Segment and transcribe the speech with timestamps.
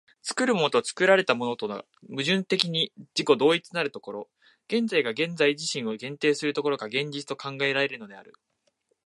[0.23, 4.27] 作るものと作られたものとが矛盾的に自己同一なる所、
[4.67, 8.33] 現在が現在自身を限定する所が、現実と考えられるのである。